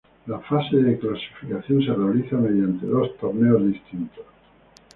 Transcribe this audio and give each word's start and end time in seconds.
La 0.25 0.39
fase 0.39 0.77
de 0.77 0.97
clasificación 0.97 1.83
se 1.85 1.93
realizará 1.93 2.41
mediante 2.41 2.87
dos 2.87 3.15
torneos 3.17 3.63
distintos. 3.67 4.25